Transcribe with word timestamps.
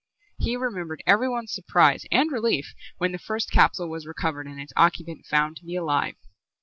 He 0.39 0.55
remembered 0.57 1.03
everyone's 1.05 1.53
surprise 1.53 2.05
and 2.11 2.31
relief 2.31 2.73
when 2.97 3.11
the 3.11 3.19
first 3.19 3.51
capsule 3.51 3.87
was 3.87 4.07
recovered 4.07 4.47
and 4.47 4.59
its 4.59 4.73
occupant 4.75 5.27
found 5.27 5.57
to 5.57 5.63
be 5.63 5.75
alive. 5.75 6.15